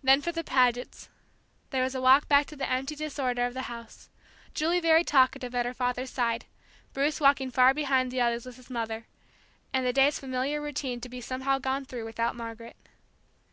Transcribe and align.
Then 0.00 0.20
for 0.22 0.30
the 0.30 0.44
Pagets 0.44 1.08
there 1.70 1.82
was 1.82 1.96
a 1.96 2.00
walk 2.00 2.28
back 2.28 2.46
to 2.46 2.54
the 2.54 2.70
empty 2.70 2.94
disorder 2.94 3.44
of 3.46 3.52
the 3.52 3.62
house: 3.62 4.08
Julie 4.54 4.78
very 4.78 5.02
talkative, 5.02 5.56
at 5.56 5.66
her 5.66 5.74
father's 5.74 6.10
side; 6.10 6.44
Bruce 6.92 7.18
walking 7.20 7.50
far 7.50 7.74
behind 7.74 8.12
the 8.12 8.20
others 8.20 8.46
with 8.46 8.54
his 8.54 8.70
mother, 8.70 9.08
and 9.72 9.84
the 9.84 9.92
day's 9.92 10.20
familiar 10.20 10.62
routine 10.62 11.00
to 11.00 11.08
be 11.08 11.20
somehow 11.20 11.58
gone 11.58 11.84
through 11.84 12.04
without 12.04 12.36
Margaret. 12.36 12.76